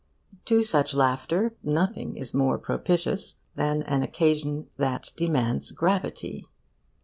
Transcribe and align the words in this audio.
To 0.45 0.63
such 0.63 0.95
laughter 0.95 1.53
nothing 1.61 2.17
is 2.17 2.33
more 2.33 2.57
propitious 2.57 3.35
than 3.53 3.83
an 3.83 4.01
occasion 4.01 4.67
that 4.77 5.13
demands 5.15 5.71
gravity. 5.71 6.47